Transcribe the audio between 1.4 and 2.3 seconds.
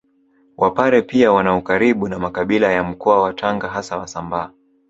ukaribu na